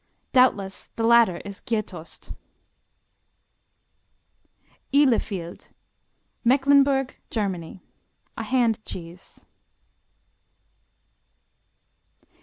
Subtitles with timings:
[0.33, 2.33] Doubtless the latter is Gjetost.
[4.91, 5.69] Ihlefield
[6.43, 7.83] Mecklenburg, Germany
[8.35, 9.45] A hand cheese.